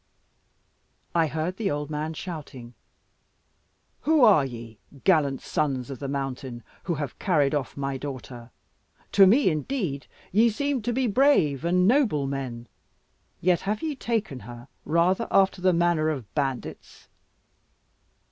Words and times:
I 1.13 1.27
heard 1.27 1.57
the 1.57 1.69
old 1.69 1.91
man 1.91 2.15
shouting, 2.15 2.73
"Who 4.01 4.23
are 4.23 4.43
ye 4.43 4.79
gallant 5.03 5.41
sons 5.41 5.91
of 5.91 5.99
the 5.99 6.07
mountain, 6.07 6.63
who 6.85 6.95
have 6.95 7.19
carried 7.19 7.53
off 7.53 7.77
my 7.77 7.97
daughter? 7.97 8.49
To 9.11 9.27
me, 9.27 9.49
indeed, 9.51 10.07
ye 10.31 10.49
seem 10.49 10.81
to 10.81 10.91
be 10.91 11.05
brave 11.05 11.63
and 11.63 11.87
noble 11.87 12.25
men, 12.25 12.67
yet 13.41 13.61
have 13.69 13.83
ye 13.83 13.95
taken 13.95 14.39
her 14.39 14.69
rather 14.85 15.27
after 15.29 15.61
the 15.61 15.71
manner 15.71 16.09
of 16.09 16.33
bandits. 16.33 17.07